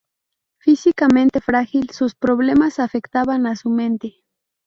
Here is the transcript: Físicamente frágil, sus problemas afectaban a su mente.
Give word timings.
Físicamente 0.57 1.41
frágil, 1.41 1.91
sus 1.91 2.15
problemas 2.15 2.79
afectaban 2.79 3.45
a 3.45 3.55
su 3.55 3.69
mente. 3.69 4.23